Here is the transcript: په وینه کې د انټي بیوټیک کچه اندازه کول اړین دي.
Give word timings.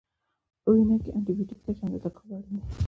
په 0.63 0.67
وینه 0.73 0.95
کې 1.03 1.09
د 1.11 1.13
انټي 1.17 1.31
بیوټیک 1.37 1.59
کچه 1.65 1.83
اندازه 1.85 2.09
کول 2.15 2.29
اړین 2.35 2.53
دي. 2.57 2.63